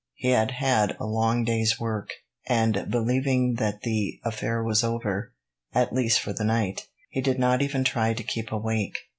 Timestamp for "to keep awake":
8.15-8.97